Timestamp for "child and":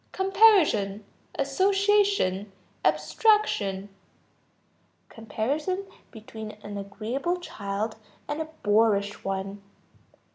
7.39-8.41